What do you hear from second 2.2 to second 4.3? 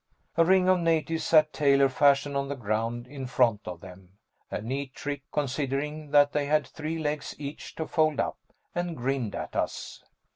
on the ground in front of them